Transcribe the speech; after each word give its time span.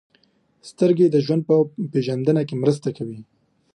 •سترګې 0.69 1.07
د 1.09 1.15
ژوند 1.25 1.41
په 1.49 1.55
پېژندنه 1.93 2.41
کې 2.47 2.55
مرسته 2.63 2.89
کوي. 2.97 3.19